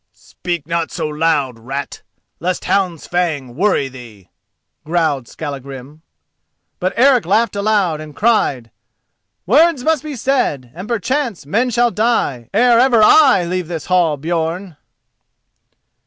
[0.13, 2.01] "Speak not so loud, rat,
[2.39, 4.29] lest hound's fang worry thee!"
[4.83, 6.01] growled Skallagrim.
[6.79, 8.71] But Eric laughed aloud and cried—
[9.45, 14.17] "Words must be said, and perchance men shall die, ere ever I leave this hall,
[14.17, 14.75] Björn!"